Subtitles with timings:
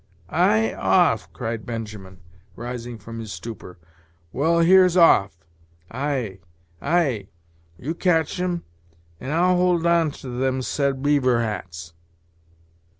[0.29, 2.17] ay, off!" cried Benjamin,
[2.55, 3.77] rising from his stupor;
[4.33, 5.45] "well, here's off.
[5.91, 6.39] Ay!
[6.81, 7.27] ay!
[7.77, 8.63] you catch 'em,
[9.19, 11.93] and I'll hold on to them said beaver hats."